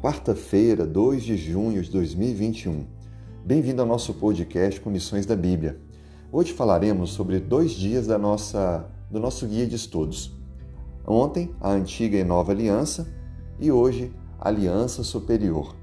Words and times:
Quarta-feira, 0.00 0.86
2 0.86 1.22
de 1.22 1.36
junho 1.36 1.82
de 1.82 1.90
2021. 1.90 2.86
Bem-vindo 3.44 3.82
ao 3.82 3.86
nosso 3.86 4.14
podcast 4.14 4.80
com 4.80 4.88
Missões 4.88 5.26
da 5.26 5.36
Bíblia. 5.36 5.78
Hoje 6.32 6.52
falaremos 6.52 7.10
sobre 7.10 7.38
dois 7.38 7.72
dias 7.72 8.06
da 8.06 8.16
nossa, 8.16 8.88
do 9.10 9.20
nosso 9.20 9.46
guia 9.46 9.66
de 9.66 9.76
estudos. 9.76 10.32
Ontem, 11.06 11.54
a 11.60 11.70
antiga 11.70 12.16
e 12.16 12.24
nova 12.24 12.52
aliança, 12.52 13.12
e 13.58 13.70
hoje, 13.70 14.10
a 14.38 14.48
aliança 14.48 15.02
superior. 15.02 15.76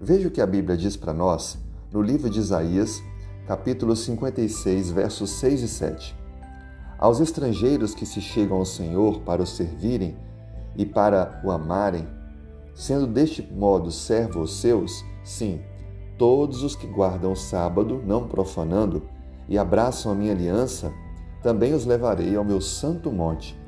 Veja 0.00 0.26
o 0.26 0.30
que 0.30 0.40
a 0.40 0.46
Bíblia 0.46 0.76
diz 0.76 0.96
para 0.96 1.12
nós 1.12 1.56
no 1.92 2.02
livro 2.02 2.28
de 2.28 2.40
Isaías, 2.40 3.02
capítulo 3.46 3.94
56, 3.94 4.90
versos 4.90 5.30
6 5.30 5.62
e 5.62 5.68
7. 5.68 6.16
Aos 6.98 7.20
estrangeiros 7.20 7.94
que 7.94 8.04
se 8.04 8.20
chegam 8.20 8.56
ao 8.56 8.64
Senhor 8.64 9.20
para 9.20 9.42
o 9.42 9.46
servirem 9.46 10.16
e 10.80 10.86
para 10.86 11.42
o 11.44 11.50
amarem, 11.50 12.08
sendo 12.74 13.06
deste 13.06 13.42
modo 13.52 13.90
servos 13.90 14.62
seus, 14.62 15.04
sim, 15.22 15.60
todos 16.16 16.62
os 16.62 16.74
que 16.74 16.86
guardam 16.86 17.32
o 17.32 17.36
sábado, 17.36 18.02
não 18.06 18.26
profanando, 18.26 19.02
e 19.46 19.58
abraçam 19.58 20.10
a 20.10 20.14
minha 20.14 20.32
aliança, 20.32 20.90
também 21.42 21.74
os 21.74 21.84
levarei 21.84 22.34
ao 22.34 22.42
meu 22.42 22.62
santo 22.62 23.12
monte, 23.12 23.60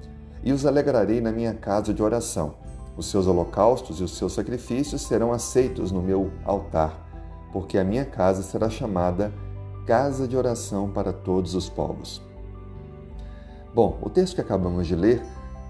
e 0.42 0.54
os 0.54 0.64
alegrarei 0.64 1.20
na 1.20 1.30
minha 1.30 1.52
casa 1.52 1.92
de 1.92 2.02
oração. 2.02 2.54
Os 2.96 3.04
seus 3.10 3.26
holocaustos 3.26 4.00
e 4.00 4.04
os 4.04 4.16
seus 4.16 4.32
sacrifícios 4.32 5.02
serão 5.02 5.32
aceitos 5.32 5.92
no 5.92 6.00
meu 6.00 6.30
altar, 6.46 6.98
porque 7.52 7.76
a 7.76 7.84
minha 7.84 8.06
casa 8.06 8.42
será 8.42 8.70
chamada 8.70 9.30
casa 9.86 10.26
de 10.26 10.34
oração 10.34 10.88
para 10.88 11.12
todos 11.12 11.54
os 11.54 11.68
povos. 11.68 12.22
Bom, 13.74 13.98
o 14.00 14.08
texto 14.08 14.36
que 14.36 14.40
acabamos 14.40 14.86
de 14.86 14.96
ler, 14.96 15.22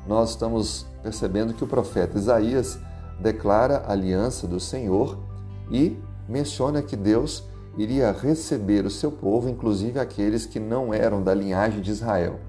nós 0.07 0.31
estamos 0.31 0.87
percebendo 1.03 1.55
que 1.55 1.65
o 1.65 1.69
profeta 1.69 2.19
Isaías 2.19 2.79
declara 3.21 3.79
a 3.79 3.93
aliança 3.93 4.47
do 4.47 4.59
Senhor 4.59 5.19
e 5.71 5.97
menciona 6.29 6.83
que 6.83 6.97
Deus 6.97 7.45
iria 7.77 8.13
receber 8.13 8.85
o 8.85 8.91
seu 8.91 9.11
povo, 9.11 9.49
inclusive 9.49 9.99
aqueles 9.99 10.45
que 10.45 10.61
não 10.61 10.93
eram 10.93 11.23
da 11.23 11.35
linhagem 11.35 11.81
de 11.81 11.91
Israel. 11.91 12.41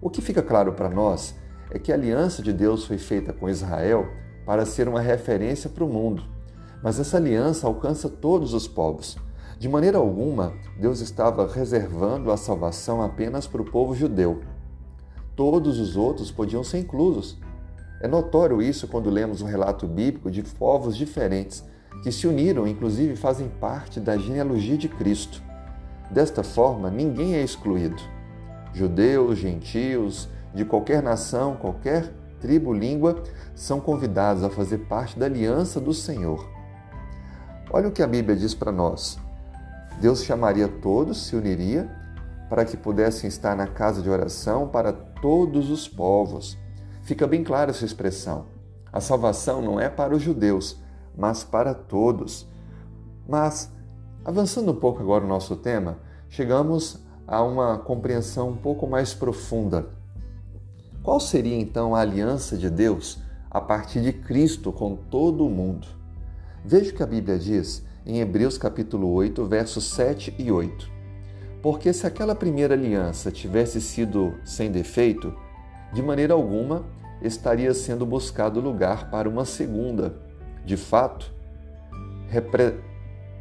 O 0.00 0.08
que 0.08 0.22
fica 0.22 0.42
claro 0.42 0.72
para 0.72 0.88
nós 0.88 1.34
é 1.70 1.78
que 1.78 1.92
a 1.92 1.94
aliança 1.94 2.42
de 2.42 2.52
Deus 2.52 2.84
foi 2.84 2.98
feita 2.98 3.32
com 3.32 3.48
Israel 3.48 4.06
para 4.46 4.66
ser 4.66 4.88
uma 4.88 5.00
referência 5.00 5.70
para 5.70 5.84
o 5.84 5.88
mundo. 5.88 6.22
Mas 6.82 6.98
essa 6.98 7.16
aliança 7.16 7.66
alcança 7.66 8.08
todos 8.08 8.54
os 8.54 8.66
povos. 8.66 9.16
De 9.58 9.68
maneira 9.68 9.98
alguma, 9.98 10.52
Deus 10.78 11.00
estava 11.00 11.46
reservando 11.46 12.32
a 12.32 12.36
salvação 12.36 13.00
apenas 13.00 13.46
para 13.46 13.62
o 13.62 13.70
povo 13.70 13.94
judeu. 13.94 14.40
Todos 15.34 15.78
os 15.78 15.96
outros 15.96 16.30
podiam 16.30 16.62
ser 16.62 16.78
inclusos. 16.78 17.38
É 18.00 18.08
notório 18.08 18.60
isso 18.60 18.88
quando 18.88 19.10
lemos 19.10 19.42
um 19.42 19.46
relato 19.46 19.86
bíblico 19.86 20.30
de 20.30 20.42
povos 20.42 20.96
diferentes 20.96 21.64
que 22.02 22.10
se 22.10 22.26
uniram, 22.26 22.66
inclusive 22.66 23.16
fazem 23.16 23.48
parte 23.48 24.00
da 24.00 24.16
genealogia 24.16 24.76
de 24.76 24.88
Cristo. 24.88 25.42
Desta 26.10 26.42
forma, 26.42 26.90
ninguém 26.90 27.34
é 27.34 27.42
excluído. 27.42 28.02
Judeus, 28.74 29.38
gentios, 29.38 30.28
de 30.54 30.64
qualquer 30.64 31.02
nação, 31.02 31.56
qualquer 31.56 32.12
tribo, 32.40 32.72
língua, 32.72 33.22
são 33.54 33.80
convidados 33.80 34.42
a 34.42 34.50
fazer 34.50 34.78
parte 34.78 35.18
da 35.18 35.26
aliança 35.26 35.80
do 35.80 35.94
Senhor. 35.94 36.50
Olha 37.70 37.88
o 37.88 37.92
que 37.92 38.02
a 38.02 38.06
Bíblia 38.06 38.36
diz 38.36 38.52
para 38.52 38.72
nós. 38.72 39.18
Deus 40.00 40.24
chamaria 40.24 40.66
todos, 40.66 41.26
se 41.26 41.36
uniria, 41.36 41.88
para 42.50 42.64
que 42.64 42.76
pudessem 42.76 43.28
estar 43.28 43.56
na 43.56 43.66
casa 43.66 44.02
de 44.02 44.10
oração 44.10 44.68
para 44.68 44.92
todos 45.22 45.70
os 45.70 45.88
povos. 45.88 46.58
Fica 47.04 47.26
bem 47.26 47.44
clara 47.44 47.70
essa 47.70 47.84
expressão. 47.84 48.46
A 48.92 49.00
salvação 49.00 49.62
não 49.62 49.80
é 49.80 49.88
para 49.88 50.14
os 50.14 50.20
judeus, 50.20 50.78
mas 51.16 51.44
para 51.44 51.72
todos. 51.72 52.46
Mas, 53.26 53.72
avançando 54.24 54.72
um 54.72 54.76
pouco 54.76 55.00
agora 55.00 55.24
o 55.24 55.28
nosso 55.28 55.56
tema, 55.56 55.98
chegamos 56.28 56.98
a 57.26 57.42
uma 57.42 57.78
compreensão 57.78 58.50
um 58.50 58.56
pouco 58.56 58.86
mais 58.86 59.14
profunda. 59.14 59.88
Qual 61.02 61.20
seria 61.20 61.56
então 61.56 61.94
a 61.94 62.00
aliança 62.00 62.58
de 62.58 62.68
Deus 62.68 63.18
a 63.50 63.60
partir 63.60 64.02
de 64.02 64.12
Cristo 64.12 64.72
com 64.72 64.96
todo 64.96 65.46
o 65.46 65.50
mundo? 65.50 65.86
Veja 66.64 66.90
o 66.90 66.94
que 66.94 67.02
a 67.02 67.06
Bíblia 67.06 67.38
diz 67.38 67.84
em 68.04 68.20
Hebreus 68.20 68.58
capítulo 68.58 69.08
8, 69.12 69.44
versos 69.46 69.84
7 69.84 70.34
e 70.38 70.50
8. 70.50 71.01
Porque 71.62 71.92
se 71.92 72.06
aquela 72.06 72.34
primeira 72.34 72.74
aliança 72.74 73.30
tivesse 73.30 73.80
sido 73.80 74.34
sem 74.44 74.70
defeito, 74.70 75.32
de 75.92 76.02
maneira 76.02 76.34
alguma 76.34 76.84
estaria 77.22 77.72
sendo 77.72 78.04
buscado 78.04 78.60
lugar 78.60 79.10
para 79.10 79.28
uma 79.28 79.44
segunda. 79.44 80.16
De 80.64 80.76
fato, 80.76 81.32
repre... 82.28 82.74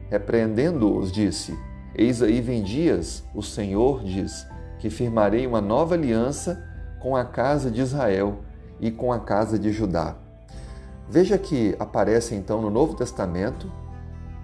repreendendo-os, 0.10 1.12
disse: 1.12 1.58
Eis 1.96 2.22
aí 2.22 2.42
vem 2.42 2.62
dias, 2.62 3.24
o 3.34 3.42
Senhor 3.42 4.04
diz, 4.04 4.46
que 4.80 4.90
firmarei 4.90 5.48
uma 5.48 5.62
nova 5.62 5.96
aliança 5.96 6.64
com 7.02 7.16
a 7.16 7.26
casa 7.26 7.72
de 7.72 7.82
Israel 7.82 8.40
e 8.80 8.92
com 8.92 9.12
a 9.12 9.20
casa 9.20 9.58
de 9.58 9.72
Judá. 9.72 10.16
Veja 11.10 11.38
que 11.38 11.76
aparece 11.80 12.36
então 12.36 12.62
no 12.62 12.70
Novo 12.70 12.96
Testamento 12.96 13.72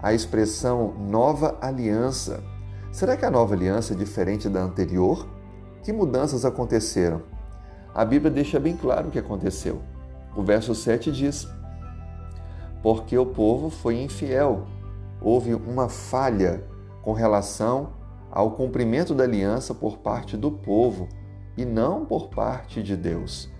a 0.02 0.12
expressão 0.12 0.94
nova 0.98 1.56
aliança. 1.60 2.42
Será 2.90 3.16
que 3.16 3.24
a 3.24 3.30
nova 3.30 3.54
aliança 3.54 3.92
é 3.92 3.96
diferente 3.96 4.48
da 4.48 4.60
anterior? 4.62 5.26
Que 5.82 5.92
mudanças 5.92 6.44
aconteceram? 6.44 7.22
a 7.98 8.04
Bíblia 8.04 8.30
deixa 8.30 8.60
bem 8.60 8.76
claro 8.76 9.08
o 9.08 9.10
que 9.10 9.18
aconteceu. 9.18 9.82
O 10.36 10.42
verso 10.42 10.72
7 10.72 11.10
diz: 11.10 11.48
Porque 12.80 13.18
o 13.18 13.26
povo 13.26 13.70
foi 13.70 14.00
infiel, 14.00 14.66
houve 15.20 15.52
uma 15.52 15.88
falha 15.88 16.62
com 17.02 17.12
relação 17.12 17.94
ao 18.30 18.52
cumprimento 18.52 19.16
da 19.16 19.24
aliança 19.24 19.74
por 19.74 19.98
parte 19.98 20.36
do 20.36 20.48
povo 20.48 21.08
e 21.56 21.64
não 21.64 22.04
por 22.04 22.28
parte 22.28 22.84
de 22.84 22.96
Deus. 22.96 23.50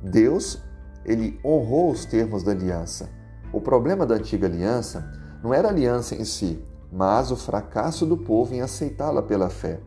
Deus, 0.00 0.62
ele 1.04 1.38
honrou 1.44 1.90
os 1.90 2.06
termos 2.06 2.42
da 2.42 2.52
aliança. 2.52 3.10
O 3.52 3.60
problema 3.60 4.06
da 4.06 4.14
antiga 4.14 4.46
aliança 4.46 5.12
não 5.42 5.52
era 5.52 5.68
a 5.68 5.70
aliança 5.70 6.14
em 6.14 6.24
si, 6.24 6.64
mas 6.94 7.32
o 7.32 7.36
fracasso 7.36 8.06
do 8.06 8.16
povo 8.16 8.54
em 8.54 8.60
aceitá-la 8.60 9.20
pela 9.20 9.50
fé. 9.50 9.80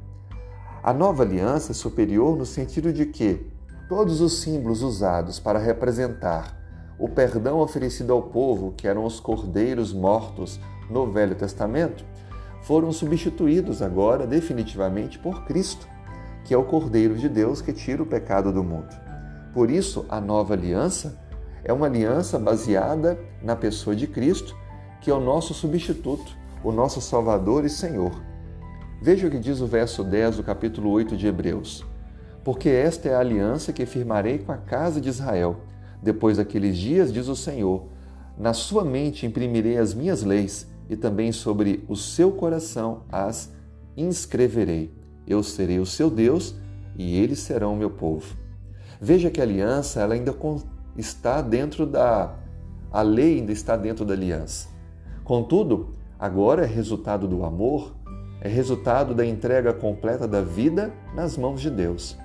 A 0.84 0.94
nova 0.94 1.24
aliança 1.24 1.72
é 1.72 1.76
superior 1.76 2.36
no 2.36 2.46
sentido 2.46 2.92
de 2.92 3.06
que 3.06 3.58
Todos 3.88 4.20
os 4.20 4.42
símbolos 4.42 4.82
usados 4.82 5.40
para 5.40 5.58
representar 5.58 6.58
o 7.00 7.08
perdão 7.08 7.60
oferecido 7.60 8.12
ao 8.12 8.22
povo, 8.22 8.74
que 8.76 8.86
eram 8.86 9.06
os 9.06 9.18
cordeiros 9.18 9.94
mortos 9.94 10.60
no 10.90 11.10
Velho 11.10 11.36
Testamento, 11.36 12.04
foram 12.64 12.92
substituídos 12.92 13.82
agora 13.82 14.28
definitivamente 14.28 15.18
por 15.18 15.46
Cristo, 15.46 15.88
que 16.44 16.54
é 16.54 16.58
o 16.58 16.66
Cordeiro 16.66 17.16
de 17.16 17.30
Deus 17.30 17.62
que 17.62 17.72
tira 17.72 18.04
o 18.04 18.06
pecado 18.06 18.52
do 18.52 18.62
mundo. 18.62 18.94
Por 19.54 19.72
isso, 19.72 20.06
a 20.10 20.20
nova 20.20 20.54
aliança 20.54 21.18
é 21.64 21.72
uma 21.72 21.86
aliança 21.86 22.38
baseada 22.38 23.18
na 23.42 23.56
pessoa 23.56 23.96
de 23.96 24.06
Cristo, 24.06 24.54
que 25.00 25.10
é 25.10 25.14
o 25.14 25.22
nosso 25.22 25.54
substituto, 25.54 26.36
o 26.64 26.72
nosso 26.72 27.02
Salvador 27.02 27.66
e 27.66 27.70
Senhor. 27.70 28.12
Veja 29.02 29.28
o 29.28 29.32
que 29.32 29.40
diz 29.40 29.62
o 29.62 29.68
verso 29.68 30.04
10 30.04 30.38
do 30.38 30.44
capítulo 30.44 30.90
8 30.90 31.16
de 31.16 31.28
Hebreus 31.28 31.86
porque 32.48 32.70
esta 32.70 33.10
é 33.10 33.14
a 33.14 33.20
aliança 33.20 33.74
que 33.74 33.86
firmarei 33.86 34.38
com 34.38 34.54
a 34.54 34.58
casa 34.58 35.02
de 35.02 35.10
Israel. 35.10 35.58
Depois 36.02 36.38
daqueles 36.38 36.78
dias, 36.78 37.12
diz 37.12 37.28
o 37.28 37.36
Senhor, 37.36 37.90
na 38.38 38.54
sua 38.54 38.86
mente 38.86 39.26
imprimirei 39.26 39.78
as 39.78 39.94
minhas 39.94 40.24
leis 40.24 40.66
e 40.90 40.96
também 40.96 41.34
sobre 41.34 41.84
o 41.90 41.96
seu 41.98 42.32
coração 42.32 43.02
as 43.12 43.52
inscreverei. 43.98 44.96
Eu 45.28 45.44
serei 45.44 45.78
o 45.78 45.86
seu 45.86 46.10
Deus 46.10 46.56
e 46.96 47.18
eles 47.18 47.40
serão 47.40 47.74
o 47.74 47.78
meu 47.78 47.90
povo. 47.90 48.38
Veja 49.02 49.30
que 49.30 49.42
a 49.42 49.44
aliança 49.44 50.00
ela 50.00 50.14
ainda 50.14 50.34
está 50.96 51.42
dentro 51.42 51.86
da 51.86 52.34
a 52.90 53.02
lei 53.02 53.40
ainda 53.40 53.52
está 53.52 53.76
dentro 53.76 54.06
da 54.06 54.14
aliança. 54.14 54.70
Contudo, 55.26 55.97
agora 56.20 56.64
é 56.64 56.68
resultado 56.68 57.28
do 57.28 57.44
amor, 57.44 57.94
é 58.42 58.48
resultado 58.48 59.14
da 59.14 59.26
entrega 59.26 59.74
completa 59.74 60.28
da 60.28 60.42
vida 60.42 60.94
nas 61.16 61.38
mãos 61.38 61.62
de 61.62 61.70
Deus 61.70 62.18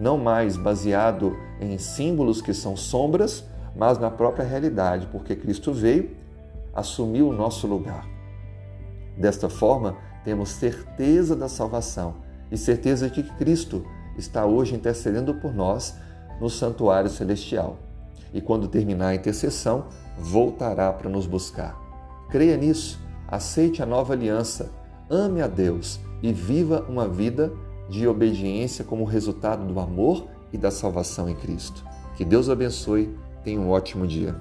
não 0.00 0.16
mais 0.16 0.56
baseado 0.56 1.36
em 1.60 1.76
símbolos 1.76 2.40
que 2.40 2.54
são 2.54 2.74
sombras, 2.74 3.44
mas 3.76 3.98
na 3.98 4.10
própria 4.10 4.44
realidade, 4.44 5.06
porque 5.12 5.36
Cristo 5.36 5.74
veio, 5.74 6.16
assumiu 6.74 7.28
o 7.28 7.32
nosso 7.32 7.66
lugar. 7.66 8.08
Desta 9.16 9.50
forma, 9.50 9.98
temos 10.24 10.48
certeza 10.48 11.36
da 11.36 11.48
salvação 11.48 12.14
e 12.50 12.56
certeza 12.56 13.10
de 13.10 13.22
que 13.22 13.30
Cristo 13.34 13.84
está 14.16 14.46
hoje 14.46 14.74
intercedendo 14.74 15.34
por 15.34 15.52
nós 15.52 15.94
no 16.40 16.48
santuário 16.48 17.10
celestial. 17.10 17.76
E 18.32 18.40
quando 18.40 18.68
terminar 18.68 19.08
a 19.08 19.14
intercessão, 19.14 19.86
voltará 20.18 20.90
para 20.92 21.10
nos 21.10 21.26
buscar. 21.26 21.78
Creia 22.30 22.56
nisso, 22.56 22.98
aceite 23.30 23.82
a 23.82 23.86
nova 23.86 24.12
aliança, 24.12 24.70
ame 25.08 25.40
a 25.40 25.46
Deus 25.46 26.00
e 26.22 26.32
viva 26.32 26.84
uma 26.88 27.08
vida 27.08 27.52
de 27.88 28.06
obediência 28.06 28.84
como 28.84 29.04
resultado 29.04 29.66
do 29.66 29.78
amor 29.80 30.26
e 30.52 30.58
da 30.58 30.70
salvação 30.70 31.28
em 31.28 31.34
Cristo. 31.34 31.84
Que 32.16 32.24
Deus 32.24 32.48
abençoe 32.48 33.14
Tenha 33.42 33.60
um 33.60 33.70
ótimo 33.70 34.06
dia. 34.06 34.36